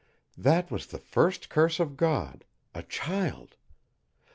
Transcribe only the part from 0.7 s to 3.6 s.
was the first curse of God a child!